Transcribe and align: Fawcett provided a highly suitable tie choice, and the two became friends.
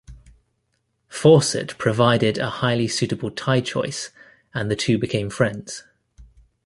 Fawcett 1.09 1.77
provided 1.77 2.39
a 2.39 2.49
highly 2.49 2.87
suitable 2.87 3.29
tie 3.29 3.61
choice, 3.61 4.09
and 4.51 4.71
the 4.71 4.75
two 4.75 4.97
became 4.97 5.29
friends. 5.29 5.83